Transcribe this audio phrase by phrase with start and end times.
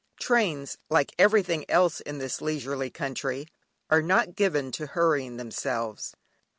[0.19, 3.45] Trains, like everything else in this leisurely country,
[3.91, 6.15] are not given to hurrying themselves.